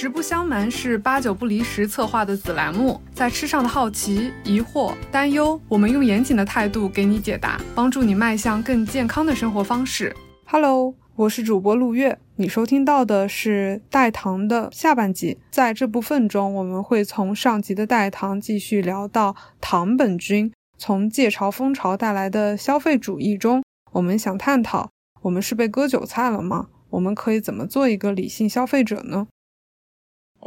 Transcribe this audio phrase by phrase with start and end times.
[0.00, 10.14] 实不相瞒，是八九不离十策划的子栏目，在吃上的好奇、疑惑、担忧，我们用严谨的态度给你解答，帮助你迈向更健康的生活方式。
[10.46, 15.36] Hello，我是主播陆月，你收听到的是代糖的下半集。
[15.50, 26.68] 在这部分中，我们会从上集的代糖继续聊到糖本菌，从借潮风潮带来的消费主义中，我们想探讨：我们是被割韭菜了吗？
[26.90, 29.26] 我们可以怎么做一个理性消费者呢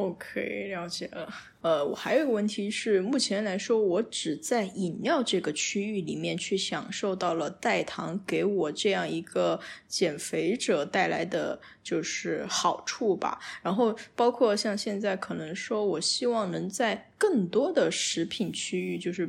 [0.08, 1.28] ？OK，了解了。
[1.62, 13.40] 呃，我还有一个问题是，目前来说，我只在饮料这个区域里面去享受到了代糖给我这样一个减肥者带来的就是好处吧。
[13.62, 19.28] 然后，包括像现在可能说，我希望能在更多的食品区域，就是。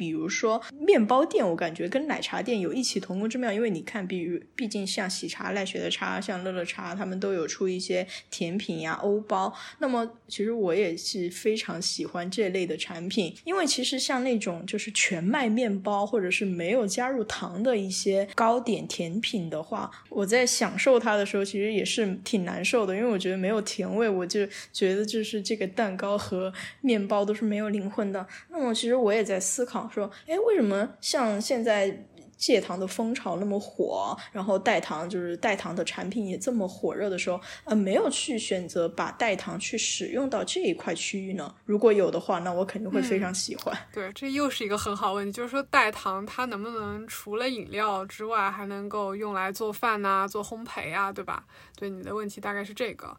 [0.00, 9.54] 比如说面包店，我感觉跟奶茶店有异曲同工之妙，因为你看，比如毕竟像喜茶、奈雪的茶，像乐乐茶，他们都有出一些甜品呀、欧包。
[9.78, 28.26] 那么其实我也是非常喜欢这类的产品，因为其实像那种就是全麦面包或者是没有加入糖的一些糕点甜品的话，我在享受它的时候，其实也是挺难受的，因为我觉得没有甜味，我就觉得就是这个蛋糕和面包都是没有灵魂的。
[28.48, 29.89] 那么其实我也在思考。
[29.90, 41.54] 说，哎，为什么像现在戒糖的风潮那么火，然后代糖就是代糖的产品也这么火热的时候，呃，没有去选择把代糖去使用到这一块区域呢？
[41.66, 43.76] 如果有的话，那我肯定会非常喜欢。
[43.92, 51.44] 对，这又是一个很好问题，就是说代糖它能不能除了饮料之外，还能够用来做饭呐、做烘焙啊，对吧？
[51.76, 53.14] 对，你的问题大概是这个。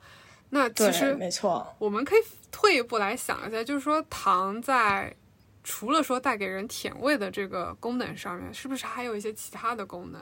[0.50, 2.20] 那其实没错，我们可以
[2.52, 5.16] 退一步来想一下，就是说糖在。
[5.64, 10.22] 除了说带给人甜味的这个功能上面，是不是还有一些其他的功能？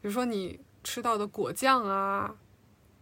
[0.00, 2.34] 比如说你吃到的果酱啊，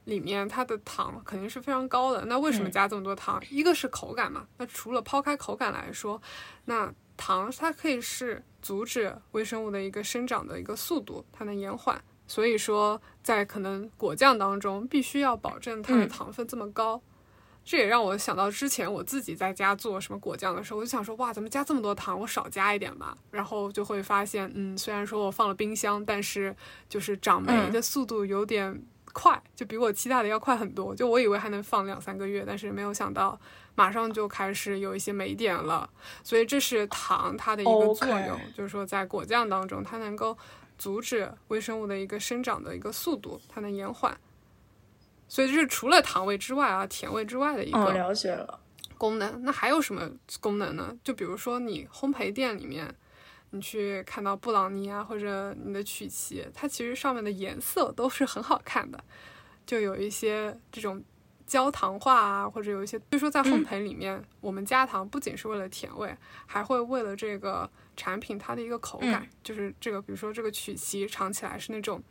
[0.05, 2.25] 里面它的糖肯定是非常高的。
[2.27, 3.43] 那为什么加这么多糖？
[3.51, 4.47] 一个是口感嘛。
[4.59, 6.21] 那除了抛开口感来说，
[6.65, 12.03] 那糖它可以是阻止微生物的一个生长的一个速度，它能延缓。
[12.27, 17.01] 所以说，在可能果酱当中，必须要保证它的糖分这么高。
[17.65, 22.19] 这也让我想到之前我自己在家做什么果酱的时候，我就想说，哇，怎么加这么多糖？
[22.19, 23.17] 我少加一点吧。
[23.31, 26.55] 然后就会发现，嗯，虽然说我放了冰箱，但是
[26.89, 30.95] 就是长霉的速度有点快，就比我期待的要快很多。
[30.95, 33.39] 就我以为还能放两三个月，但是没有想到
[33.77, 35.89] 马上就开始有一些霉点了。
[36.25, 40.37] 所以这是糖它的一个作用，就是说在果酱当中，它能够
[40.77, 44.19] 阻止微生物的一个生长的一个速度，它能延缓。
[45.33, 48.61] 所以这是除了糖味之外啊，甜味之外的一个了解了
[48.99, 49.43] 功能。
[49.43, 50.07] 那还有什么
[50.41, 50.95] 功能呢？
[51.03, 52.95] 就比如说你烘焙店里面，
[53.49, 59.03] 你去看到布朗尼啊，或者你的曲奇，它其实上面的颜色都是很好看的，
[59.65, 61.03] 就有一些这种
[61.47, 62.99] 焦糖化啊，或者有一些。
[62.99, 66.15] 所以说在烘焙里面，我们加糖不仅是为了甜味，
[66.45, 67.67] 还会为了这个
[67.97, 72.03] 产品它的一个口感，就是这个，比如说这个曲奇尝起来是那种。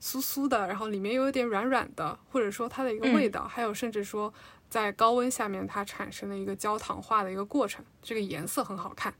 [0.00, 4.32] 酥酥的，然后里面又有点软软的，或者说它的一个味道，还有甚至说
[4.68, 9.14] 在高温下面它产生的一个焦糖化的一个过程，这个颜色很好看，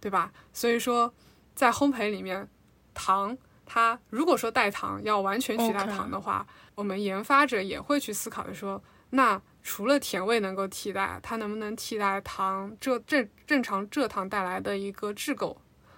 [0.00, 0.32] 对吧？
[0.52, 1.12] 所以说
[1.54, 2.48] 在烘焙里面，
[2.92, 3.36] 糖
[3.66, 15.56] 它如果说代糖要完全取代糖的话，我们研发者也会去思考的说，那除了甜味能够替代，它能不能替代糖蔗正正常蔗糖带来的一个质构，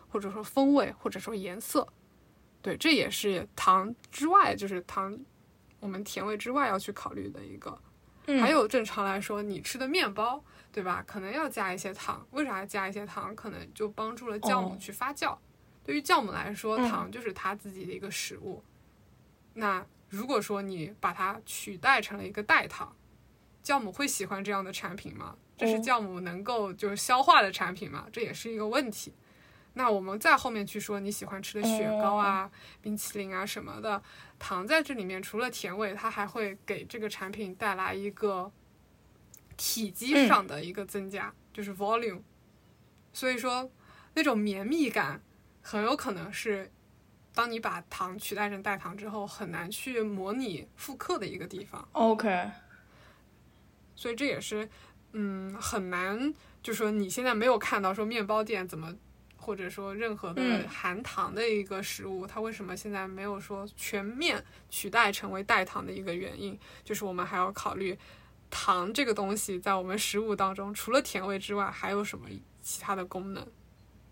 [0.09, 1.87] 或者说风味，或者说颜色？
[2.63, 5.17] 对，这也是糖之外，就是糖，
[5.81, 7.79] 我们甜味之外要去考虑的一个。
[8.41, 11.05] 还有正常来说，你吃的面包，对吧？
[11.07, 12.27] 可能要加一些糖。
[12.33, 13.35] 为啥加一些糖？
[13.37, 15.39] 可能就帮助了酵母去发酵。
[15.85, 18.65] 对于酵母来说，糖就是它自己的一个食物。
[19.55, 22.97] 那如果说你把它取代成了一个代糖，
[23.63, 25.37] 酵母会喜欢这样的产品吗？
[25.57, 28.07] 这是酵母能够就是消化的产品吗？
[28.13, 29.15] 这也是一个问题。
[29.79, 32.51] 那我们再后面去说你喜欢吃的雪糕啊、
[32.81, 34.03] 冰淇淋啊什么的，
[34.39, 38.51] 糖在这里面除了甜味，它还会给这个产品带来一个
[39.55, 42.23] 体积上的一个增加，就是 volume。
[43.13, 43.71] 所以说，
[44.15, 45.21] 那种绵密感
[45.61, 46.73] 很有可能是
[47.35, 51.87] 当你把糖取代成代糖之后，很难去模拟复刻的一个地方。
[51.93, 52.51] OK。
[53.95, 54.67] 所以这也是，
[55.13, 56.33] 嗯，很难，
[56.63, 58.95] 就是说你现在没有看到说面包店怎么。
[59.37, 67.97] 或者说任何的含糖的一个食物，它为什么现在没有说全面取代成为代糖的一个原因，就是我们还要考虑
[68.51, 72.29] 糖这个东西在我们食物当中，除了甜味之外，还有什么
[72.61, 73.47] 其他的功能？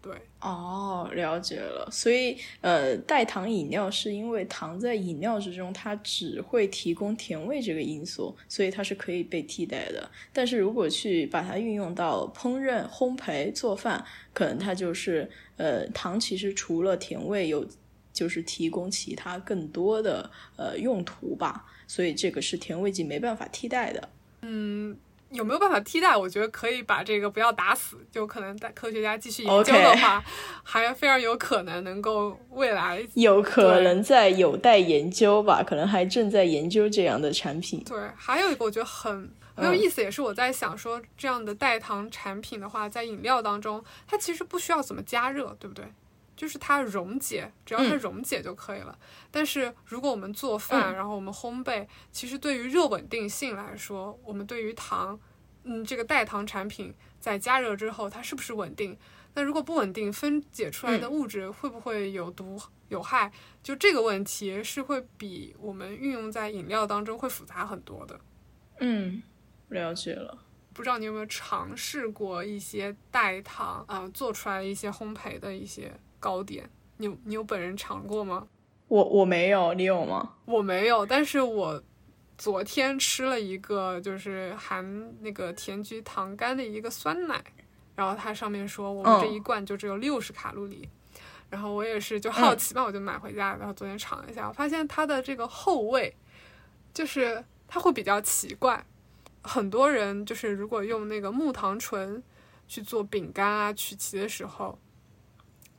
[0.05, 0.13] 对，
[0.43, 1.89] 哦，了解了。
[1.91, 10.07] 所以，呃，代糖饮料是因为糖在饮料之中，它只会提供甜味这个因素，所以它是可以被替代的。
[10.31, 14.05] 但是如果去把它运用到烹饪、烘焙、做饭，
[14.35, 17.67] 可能它就是，呃，糖其实除了甜味，有
[18.13, 21.65] 就是提供其他更多的呃用途吧。
[21.87, 24.11] 所以这个是甜味剂没办法替代的。
[24.43, 24.95] 嗯。
[25.31, 26.17] 有没有办法替代？
[26.17, 30.23] 我觉得可以把这个不要打死，就可能在科学家继续研究的话，
[30.63, 37.83] 还非常有可能能够未来有可能在有待研究吧，可能还正在研究这样的产品。
[37.85, 45.85] 对，还有一个我觉得很很有意思，也是我在想说，这样的代糖产品的话，在饮料当中，它其实不需要怎么加热，对不对？
[46.37, 48.99] 就是它溶解，只要它溶解就可以了。
[49.31, 55.19] 但是如果我们做饭，然后我们烘焙，其实对于热稳定性来说，我们对于糖，
[55.63, 58.97] 嗯，这个代糖产品在加热之后，它是不是稳定？
[59.35, 63.33] 那如果不稳定，分解出来的物质会不会有毒有害？
[63.63, 68.21] 就这个问题是会比我们运用在饮料当中会复杂很多的。
[68.79, 69.23] 嗯，
[69.69, 70.39] 了解了。
[70.73, 75.93] 不知道你有没有尝试过一些代糖啊做出来一些烘焙的一些。
[76.25, 76.67] 糕点，
[76.97, 78.47] 你有你有本人尝过吗？
[78.89, 80.37] 我我没有，你有吗？
[80.47, 81.83] 我没有，但是我
[82.39, 84.83] 昨天吃了一个就是含
[85.21, 87.45] 那个甜菊糖苷的一个酸奶，
[87.95, 90.89] 然后它上面说我们这一罐就只有六十卡路里，
[91.51, 96.15] 然后我也是就好奇嘛，我就买回家，然后昨天尝了一下，我发现它的这个后味
[96.95, 98.83] 就是它会比较奇怪，
[99.43, 102.23] 很多人就是如果用那个木糖醇
[102.67, 104.79] 去做饼干啊曲奇的时候。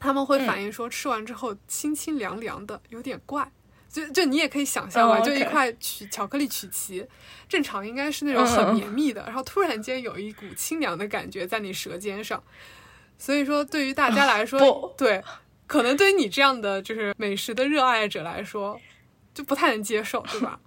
[0.05, 3.51] 他们会反映说，吃完之后清清凉凉的，有点怪。
[3.89, 7.05] 就就你也可以想象嘛，就一块曲巧克力曲奇，
[7.47, 12.43] 正常应该是那种很绵密的，然后突然间有一股清凉的感觉在你舌尖上。
[13.17, 15.23] 所以说，对于大家来说，对，
[15.65, 18.77] 可能对于你这样的就是美食的热爱者来说，
[19.33, 20.59] 就不太能接受，对吧？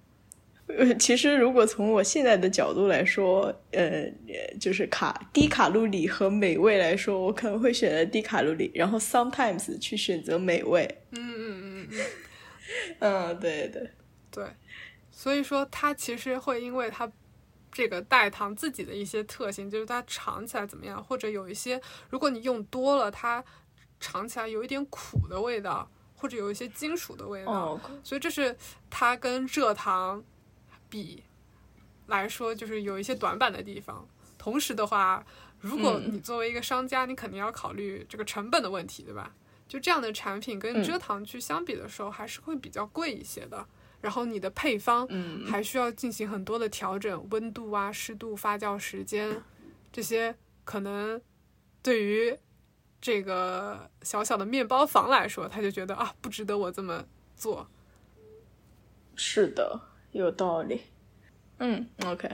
[0.69, 4.05] 呃， 其实如果从我现在的角度来说，呃，
[4.61, 10.87] 就是卡低卡路里和美味来说，我可能会选择低卡路里，然后 sometimes 去选择美味。
[11.13, 12.07] 嗯嗯嗯嗯，
[13.01, 13.91] 嗯，对对
[14.31, 14.45] 对，
[15.11, 17.11] 所以说它其实会因为它
[17.73, 21.81] 这个代糖自己的一些特性，就是它尝起来怎么样，或者有一些
[22.11, 23.43] 如果你用多了，它
[23.99, 28.55] 尝起来有一点苦的味道，或者有一些金属的味道，所以这是
[28.91, 30.23] 它跟蔗糖。
[30.89, 31.23] 比
[32.07, 34.07] 来说，就是有一些短板的地方。
[34.37, 35.25] 同时的话，
[35.61, 39.35] 如果你作为一个商家，你肯定要考虑这个成本的问题，对吧？
[39.67, 43.67] 就这样的产品跟蔗糖去相比的时候，还是会比较贵一些的。
[44.01, 45.07] 然后你的配方，
[45.45, 49.43] 还需要进行很多的调整，温度啊、湿度、发酵时间
[49.93, 51.21] 这些，可能
[51.83, 52.39] 对于
[53.01, 57.05] 这个小小的面包房来说，他就觉得啊，不值得我这么
[57.37, 57.69] 做。
[59.17, 59.81] 是的。
[60.13, 60.81] 有道理，
[61.59, 62.29] 嗯，OK，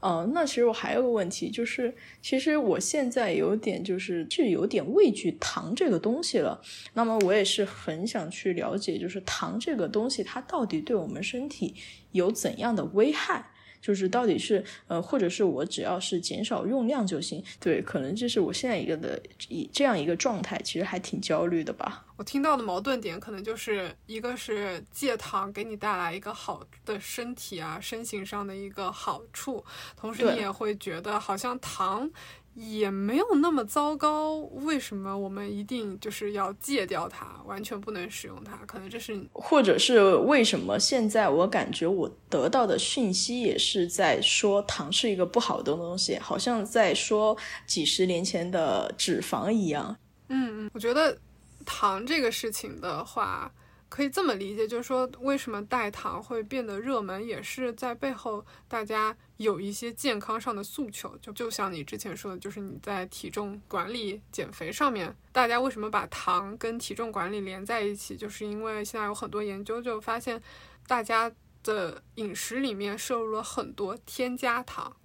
[0.00, 6.60] 哦，那其实我还有个问题，就是其实我现在有点就是就有点畏惧糖这个东西了。
[6.94, 11.74] 那么我也是很想去了解，就是糖这个东西它到底对我们身体
[12.10, 13.51] 有怎样的危害。
[13.82, 17.44] 就是到底是呃，或者是我只要是减少用量就行？
[17.60, 22.06] 对，可能这是我现在一个的以这样一个状态，其实还挺焦虑的吧。
[22.16, 29.64] 我听到的矛盾点可能就是一个是戒糖给你带来一个好的身体啊身形上的一个好处，
[29.96, 32.08] 同时你也会觉得好像糖。
[32.54, 38.56] 也没有那么糟糕，为什么我们一定就是要戒掉它，完全不能使用它？
[38.66, 49.96] 可能这是，或者是为什么现在我感觉我得到的讯息也是在说糖是一个不好的东西，好像在说几十年前的脂肪一样。
[50.28, 51.16] 嗯嗯，我觉得
[51.64, 53.50] 糖这个事情的话。
[53.92, 61.14] 可以这么理解，就是说，为什么代糖会变得热门，也是在背后大家有一些健康上的诉求。
[61.18, 68.16] 就就像你之前说的，就是你在体重管理、减肥上面，大家为什么把糖跟体重管理连在一起？
[68.16, 70.42] 就是因为现在有很多研究就发现，
[70.86, 71.30] 大家
[71.62, 74.96] 的饮食里面摄入了很多添加糖。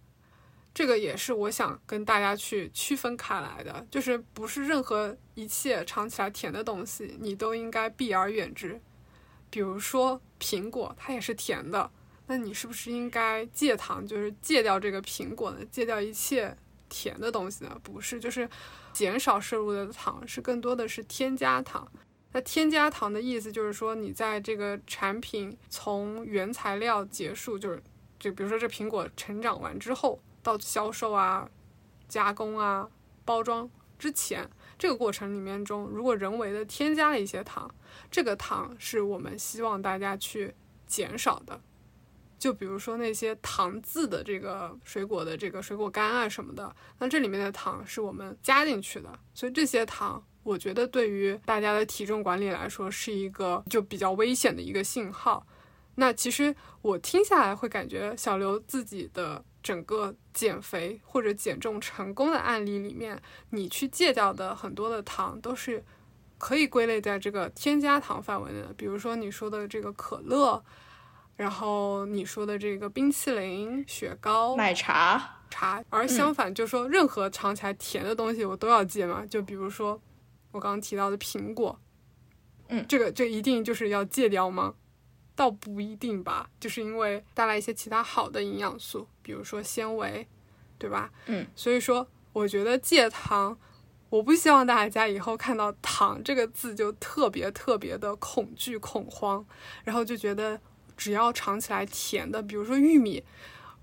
[0.74, 8.82] 这个也是我想跟大家去区分开来的，就是不是任何一切尝起来甜的东西，你都应该避而远之。
[9.50, 11.90] 比如说苹果，它也是甜的，
[12.26, 15.64] 那你是不是应该戒糖，就是戒掉这个苹果呢？
[15.72, 16.58] 戒掉一切
[16.90, 17.80] 甜的东西呢？
[17.84, 18.50] 不是，就是
[18.92, 21.90] 减少摄入的糖，是更多的是添加糖。
[22.32, 27.82] 那添加糖的意思就是说，你在这个产品从原材料结束，就是
[28.20, 30.20] 就比如说这苹果成长完之后。
[30.44, 31.50] 到销售啊、
[32.08, 32.88] 加工啊、
[33.26, 37.70] 包装之前，这个过程里面中，如果人为的添加了一些糖，
[38.12, 40.54] 这个糖是我们希望大家去
[40.86, 41.60] 减少的。
[42.40, 55.48] 就比如说那些糖渍的这个水果的这个水果干啊什么的，那这里面的糖是我们加进去的，所以这些糖，我觉得对于大家的体重管理来说是一个就比较危险的一个信号。
[55.96, 65.84] 那其实我听下来会感觉小刘自己的整个减肥或者减重成功的案例里面，你去戒掉的很多的糖都是
[66.38, 70.64] 可以归类在这个添加糖范围内的，比如说你说的这个可乐。
[71.36, 79.24] 然后你说的这个冰淇淋、雪糕、奶茶、茶，而相反，就说任何尝起来甜的东西我都要戒嘛。
[79.24, 80.02] 就比如说
[80.52, 81.80] 我刚刚提到的苹果，
[82.70, 84.74] 嗯，这个这一定就是要戒掉吗？
[85.38, 90.28] 倒不一定吧，就是因为带来一些其他好的营养素，比如说纤维，
[90.78, 91.10] 对吧？
[91.28, 93.58] 嗯，所以说我觉得戒糖，
[94.10, 99.46] 我不希望大家以后看到“糖”这个字就特别特别的恐惧恐慌，
[99.86, 100.60] 然后就觉得。
[101.00, 103.24] 只要尝起来甜的，比如说玉米，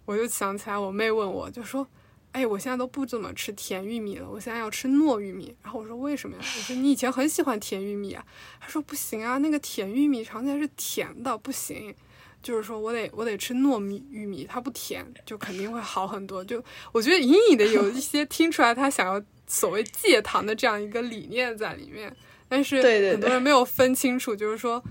[0.04, 1.86] 我就想起来我妹问我，就说
[2.34, 8.26] ：“哎，我现在都不怎么吃甜玉米了，我现在要吃糯玉米。”然后我说：“为什么呀？”我说：“你以前很喜欢甜玉米啊。”
[8.60, 11.94] 他说：“不行啊，那个甜玉米尝起来是甜的，不行。
[12.42, 16.60] 就是说我得我得吃糯米玉米，它不甜，就肯定会好很多。”就
[16.90, 22.14] 我觉得隐隐的有一些 听出来，他想要所谓戒糖的这样一个理念在里面，
[22.48, 24.82] 但是很多人没有分清楚，就是说。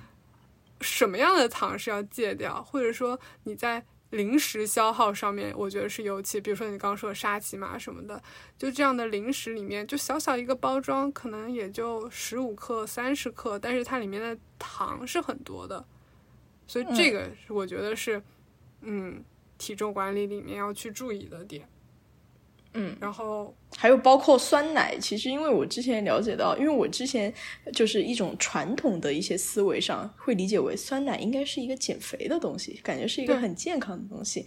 [0.82, 3.82] 什么样的糖是要戒掉，或者说你在
[4.14, 8.22] 零食消耗上面，我觉得是尤其，比如说你刚刚说的沙琪玛什么的，
[8.58, 15.84] 就这样的零食里面，就小小一个包装，可能也就十五克、三十克，但是它里面的糖是很多的，
[16.68, 18.22] 所以这个我觉得是，
[18.82, 19.24] 嗯，
[19.58, 21.68] 体重管理里面要去注意的点。
[22.76, 27.32] 嗯，然后还有包括酸奶，其实因为我之前了解到，因为我之前
[27.72, 34.46] 就是一种传统的一些思维上会理解为酸奶应该是一个减肥的东西，感觉是一个很健康的东西，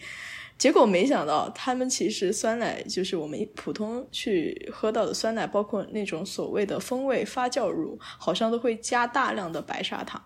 [0.59, 10.21] 结果没想到他们其实酸奶就是我们普通去喝到的酸奶，包括那种所谓的风味发酵乳，好像都会加大量的白砂糖。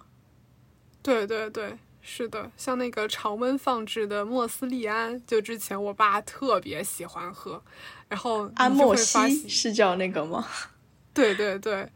[1.02, 1.76] 对对对。
[2.02, 7.62] 是的，像那个常温放置的莫斯利安，就之前我爸特别喜欢喝，
[8.08, 10.46] 然后安莫西是叫那个吗？
[11.12, 11.86] 对对对，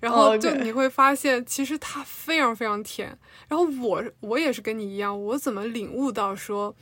[0.00, 3.16] 然后就你会发现，其实它非常非常甜。
[3.48, 6.74] 然后我我也是跟你一样，我怎么领悟到说，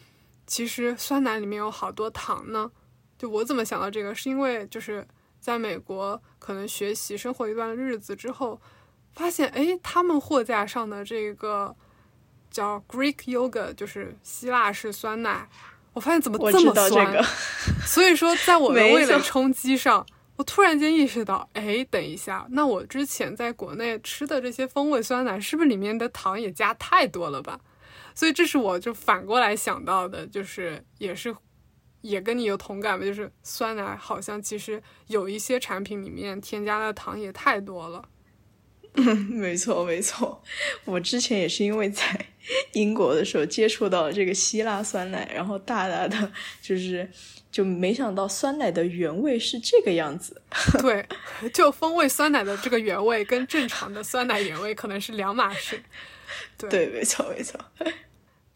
[0.46, 2.70] 其实酸奶里面有好多糖呢？
[3.18, 5.06] 就我怎么想到这个，是因为就是
[5.38, 8.58] 在美国可能学习生活一段日子之后，
[9.12, 11.76] 发现哎，他们货架上的这个。
[12.50, 15.48] 叫 Greek yogurt，就是希腊式酸奶。
[15.92, 17.24] 我发现怎么这么酸？
[17.84, 27.58] 所以说，在我 的味蕾冲击上，我突然间意识到，哎，等一下，那我之前在国内吃的这些风味酸奶，是不是里面的糖也加太多了吧？
[28.14, 31.34] 所以这是我就反过来想到的，就是也是
[32.02, 38.04] 也跟你有同感吧，就是酸奶好像其实有一些产品里面添加的糖也太多了。
[38.94, 40.42] 嗯， 没错没错，
[40.84, 42.26] 我之前也是因为在
[42.74, 47.08] 英国的时候接触到了这个希腊酸奶，然后大大的就是
[47.52, 50.42] 就没想到酸奶的原味是这个样子。
[50.82, 51.06] 对，
[51.52, 55.80] 就风味酸奶的这个原味跟正常的酸奶原味可能是两码事。
[56.58, 57.58] 对，没错没错。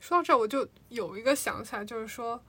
[0.01, 2.43] 说到这，我就有一个想起来，就是说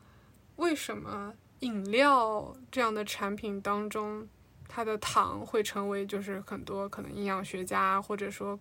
[0.56, 4.28] 为什么饮料这样的产品当中。
[4.76, 8.60] 它的糖会成为就是很多可能营养学家或者说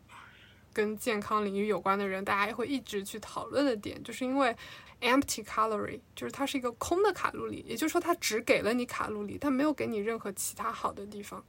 [0.72, 4.56] 跟健康领域有关的人，大家也会一直去讨论的点，就是因为
[5.00, 11.44] empty calorie，就是它是一个空的卡路里，也就是说它只给了你卡路里，它没有给你任何其他好的地方。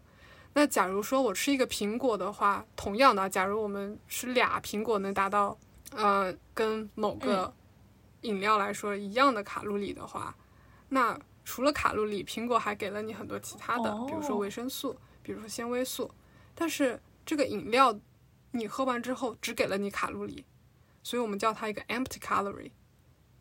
[0.53, 5.55] 那假如说我吃一个苹果的话，同样的，假如我们吃俩苹果能达到
[5.91, 7.53] 呃跟某个
[8.21, 10.35] 饮料来说一样的卡路里的话，
[10.89, 11.15] 那。
[11.45, 16.11] 除了卡路里，苹果还给了你很多其他的，比如说维生素，比如说纤维素。
[16.55, 17.97] 但是这个饮料，
[18.51, 20.43] 你喝完之后只给了你卡路里，
[21.03, 22.71] 所以我们叫它一个 empty calorie。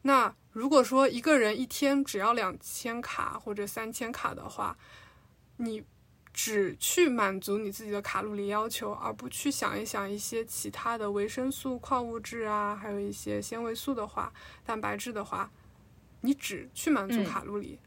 [0.02, 4.76] 那如果说一个人一天只要两千卡或者三千卡的话，
[5.56, 5.82] 你
[6.32, 14.30] 只去满足你自己的卡路里要求，而不去想一想一些其他的维生素、矿物质啊，还有一些纤维素的话，
[14.66, 15.50] 蛋白质的话，
[16.20, 17.78] 你只去满足卡路里。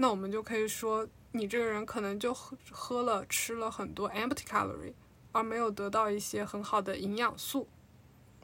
[0.00, 4.94] 那我们就可以说，你这个人可能就喝喝了吃了很多 empty calorie，
[5.32, 7.66] 而没有得到一些很好的营养素。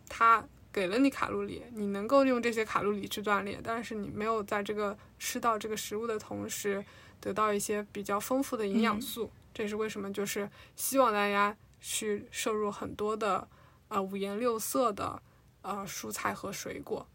[0.09, 6.85] 它给了你卡路里，你能够用这些卡路里去锻炼，但是你没有在这个吃到这个食物的同时，
[7.21, 9.31] 得到一些比较丰富的营养素。
[9.55, 13.47] 这也是为什么就是希望大家去摄入很多的
[13.87, 15.23] 呃五颜六色的
[15.63, 17.07] 呃蔬菜和水果，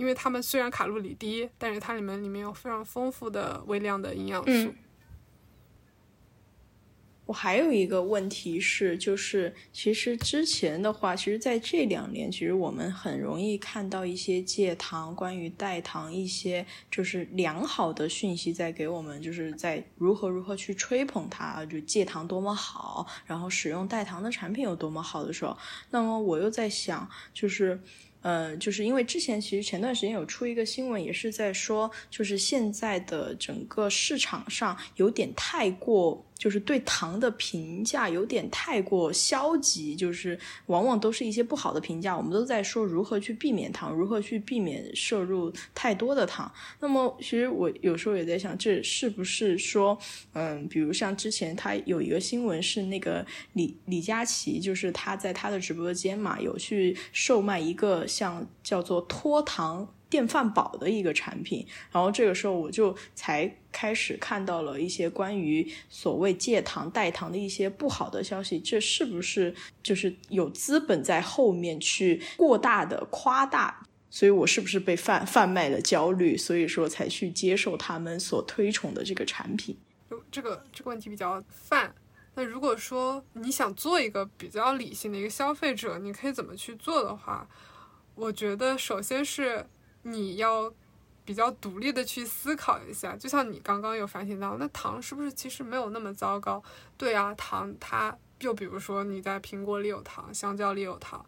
[0.00, 4.72] 因为它们虽然卡路里低，但是它里面里面有非常丰富的微量的营养素。
[7.26, 25.54] 我还有一个问题是，就是其实之前的话，其实在这两年，其实我们很容易看到一些戒糖、关于代糖一些就是良好的讯息在给我们，就是在如何如何去吹捧它，就戒糖多么好，然后使用代糖的产品有多么好的时候，
[25.90, 27.78] 那么我又在想，就是。
[28.22, 36.24] 呃，就是因为之前其实前段时间有出一个新闻，也是在说，就是现在的整个市场上有点太过。
[36.40, 42.16] 就是对糖的评价有点太过消极，就是往往都是一些不好的评价。
[42.16, 46.50] 我们都在说如何去避免糖，如何去避免摄入太多的糖。
[46.78, 49.98] 那么，其实我有时候也在想，这是不是说，
[50.32, 59.86] 嗯，比如像之前他有一个新闻是那个李李佳琦，就是他在他的直播间嘛，有去售卖一个像叫做脱糖。
[60.10, 73.86] 电饭煲的一个产品，然后这个时候我就才开始看到了一些关于所谓戒糖代糖的一些不好的消息，这是不是就是有资本在后面去过大的夸大？
[74.10, 76.36] 所以我是不是被贩贩卖了焦虑？
[76.36, 79.76] 所以说才去接受他们所推崇的这个产品？
[80.10, 81.94] 就这个这个问题比较泛。
[82.34, 87.48] 那如果说你想做一个比较理性的一个消费者，你可以怎么去做的话，
[88.16, 89.64] 我觉得首先是。
[90.02, 90.72] 你要
[91.24, 96.62] 比较独立的去思考一下，就像你刚刚有反省到，那糖是不是其实没有那么糟糕？
[96.96, 101.24] 对啊，糖它又比如说你在苹果里有糖，香蕉里有糖，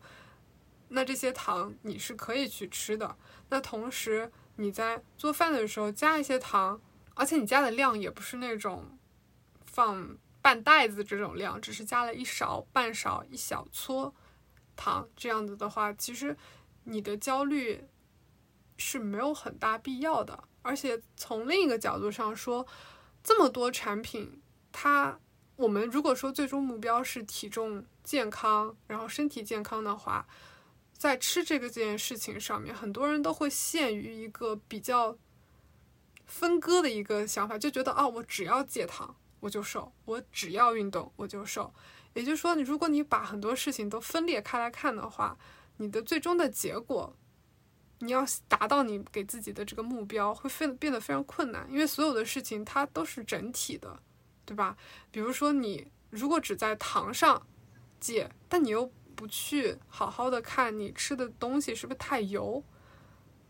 [0.88, 3.17] 那这些糖你是可以去吃的。
[3.50, 6.81] 那同时你在做饭的时候加一些糖，
[7.14, 8.99] 而且你加的量也不是那种
[9.67, 14.12] 放半袋子这种量，只是加了一勺、半勺、一小撮
[14.75, 16.37] 糖，这样子的话，其实
[16.85, 17.85] 你的焦虑。
[18.82, 22.66] 是没有很大必要的，而且从另一个角度上说，
[23.23, 24.42] 这么多产品，
[24.73, 25.18] 它
[25.54, 30.26] 我们如果说最终目标是体重健康，然后身体健康的话，
[30.92, 35.16] 在吃这个这件事情上面，很多人都会陷于一个比较
[36.26, 41.73] 分割的一个想法，就觉得啊，我只要戒糖我就瘦，我只要运动我就瘦。
[42.14, 45.38] 也就是说，你如果你把很多事情都分裂开来看的话，
[45.76, 47.16] 你的最终的结果。
[48.04, 53.97] 你要达到你给自己的这个目标，会非变得非常困难，因为所有的事情它都是整体的，
[54.45, 54.76] 对吧？
[55.12, 57.41] 比如说你如果只在糖上
[58.00, 62.60] 戒，但你又不去好好的看你吃的东西是不是太油，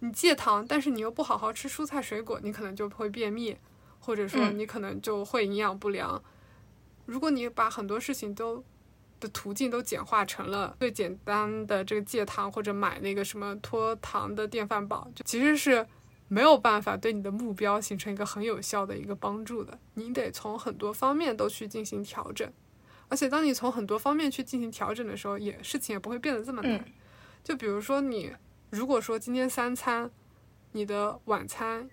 [0.01, 3.57] 你戒糖，但是你又不好好吃蔬菜水果，你可能就会便秘，
[3.99, 6.23] 或者说你可能就会营养不良。
[7.07, 8.63] 如果你把很多事情都
[9.23, 15.87] 的途径都简化成了最简单的这个戒糖或者买那个什么脱糖的电饭煲，就其实是
[16.27, 19.79] 没有办法对你的目标形成一个很有效的一个帮助的。
[19.95, 22.53] 你得从很多方面都去进行调整，
[23.07, 26.85] 而且当你从很多方面去进行调整的时候，也事情也不会变得这么难。
[27.45, 28.33] 就比如说你
[28.71, 30.11] 如果说今天三餐，
[30.73, 31.89] 你的晚餐。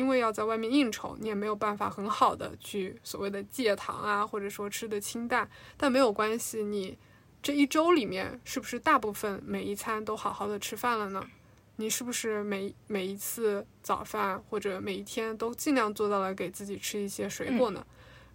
[0.00, 5.46] 因为要在外面应酬，你也没有办法很好的去所谓的戒糖啊，或者说吃的清淡。
[5.76, 6.96] 但没有关系，你
[7.42, 11.22] 这一周里面是不是大部分每一餐都好好的吃饭了呢？
[11.76, 17.86] 你是不是每每一次早饭或者每一天都尽量做到了给自己吃一些水果呢？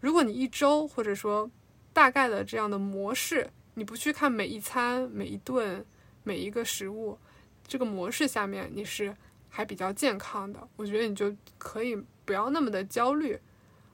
[0.01, 1.49] 如果你一周或者说
[1.93, 5.83] 大概的这样的模式，你不去看每一餐、每一顿、
[6.21, 7.17] 每一个食物，
[7.67, 9.15] 这个模式下面你是。
[9.55, 13.39] 还比较健康的，我觉得你就可以不要那么的焦虑，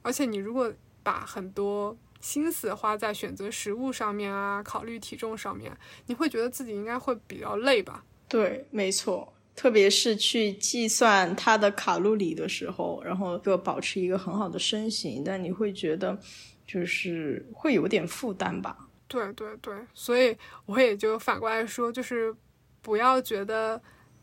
[0.02, 5.72] 而且你如果把很多心思花在选择食物上面啊，考虑体重上面，
[6.08, 8.04] 你会觉得自己应该会比较累吧？
[8.28, 16.20] 对，没错，特别是去计算它的卡路里的时候，然后就保持一个很好的身形，但你会觉得
[16.66, 18.90] 就是会有点负担吧？
[19.08, 22.36] 对对对，所以我也就反过来说，就是
[22.82, 23.80] 不要觉得。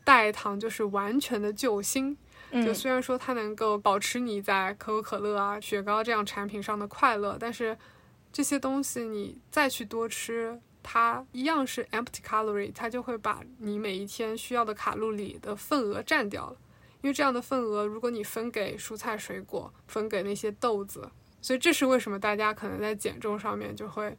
[0.09, 2.17] 代糖就是完全的救星，
[2.51, 7.77] 就虽然说它能够保持你在可口可乐啊、雪糕这样产品上的快乐，但是
[8.33, 16.57] 这些东西你再去多吃，它一样是 empty calorie，它就会把你每一天需要的卡路里的份额占掉了。
[17.01, 21.07] 因为这样的份额，如果你分给蔬菜水果，分给那些豆子，
[21.39, 24.17] 所以这是为什么大家可能在减重上面就会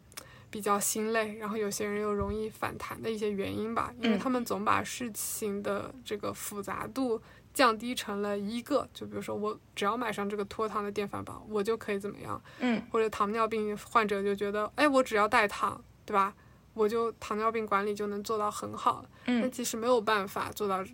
[0.50, 7.20] 比较心累，然后有些人又容易反弹的一些原因吧，因为他们总把事情的这个复杂度
[7.54, 16.34] 降低成了一个，就比如说我只要买上这个脱糖的电饭煲，我就可以怎么样，嗯，或者糖尿病患者就觉得，哎，我只要代糖，对吧？
[16.74, 20.84] 我就糖尿病管理就能做到很好，嗯，那其实没有办法做到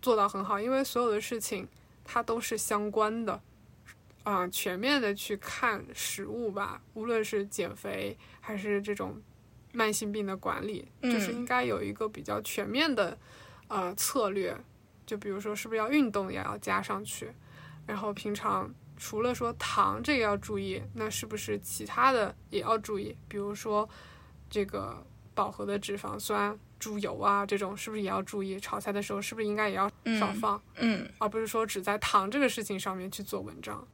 [0.00, 1.66] 做到很好，因为所有的事情
[2.04, 3.40] 它都是相关的。
[4.22, 9.20] 啊，全面的去看食物吧，无论是减肥还是这种
[9.72, 13.18] 慢性病的管理，就是应该有一个比较全面的
[13.68, 14.56] 呃策略。
[15.06, 17.30] 就比如说，是不是要运动也要加上去？
[17.86, 23.16] 然后平常除了说糖这个要注意，那是不是其他的也要注意？
[23.26, 23.88] 比如说
[24.50, 25.02] 这个
[25.34, 28.60] 饱和的脂肪酸、猪油啊这种，是不是也要注意？
[28.60, 30.62] 炒菜的时候是不是应该也要少放？
[30.76, 33.88] 嗯，而不是说只在糖这个事情上面去做文章。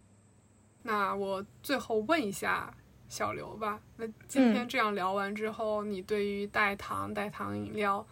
[0.87, 2.73] 那我最后问一下
[3.09, 8.07] 小刘吧，那今天这样聊完之后，你对于代糖、代糖饮料，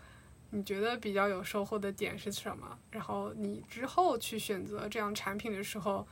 [0.48, 2.78] 你觉得比较有收获的点是什么？
[2.90, 6.06] 然后你之后去选择这样产品的时候，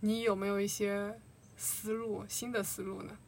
[0.00, 1.18] 你有没有一些
[1.56, 3.18] 思路、新的思路呢？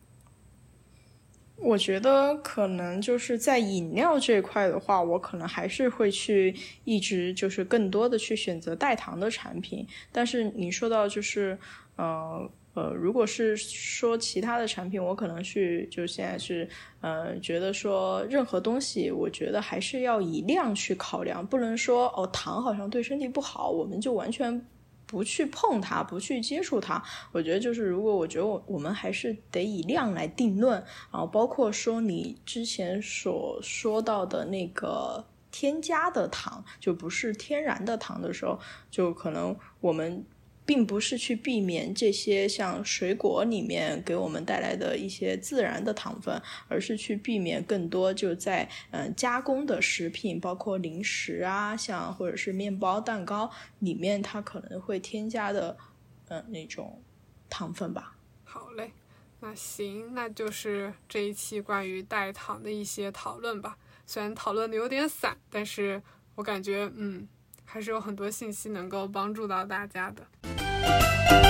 [1.56, 6.54] 我觉得可能就是在饮料这一块的话，我可能还是会去
[6.84, 9.84] 一直就是更多的去选择代糖的产品。
[10.12, 11.58] 但是你说到就是，
[11.96, 12.48] 呃。
[12.72, 16.68] 呃，如果是说其他的产品，我可能去就现在是，
[17.00, 24.64] 呃，觉得说任何东西，我觉得还是要以量去考量，不能说哦，糖好像对身体不好，我们就完全
[25.04, 27.02] 不去碰它，不去接触它。
[27.32, 30.74] 我觉得就是，如果我觉得我我们还是得以量来定论，
[31.12, 38.60] 然后包括说你之前所说到的那个添加的糖，就不是天然的糖的时候，
[38.92, 40.24] 就可能我们。
[40.70, 55.76] 并不是去避免这些像水果里面给我们带来的一些自然的糖分，而是去避免更多就在嗯加工的食品，包括零食啊，像或者是面包、蛋糕里面它可能会添加的
[56.28, 57.02] 嗯那种
[57.48, 58.16] 糖分吧。
[58.44, 58.92] 好嘞，
[59.40, 63.76] 那行，那就是这一期关于代糖的一些讨论吧。
[64.06, 66.00] 虽然讨论的有点散，但是
[66.36, 67.26] 我感觉嗯。
[67.72, 70.26] 还是有很多信息能够帮助到大家的。
[70.82, 71.49] Música